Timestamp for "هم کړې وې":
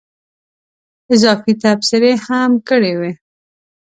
2.25-3.11